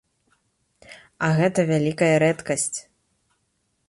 А 1.27 1.29
гэта 1.39 1.65
вялікая 1.71 2.11
рэдкасць. 2.23 2.79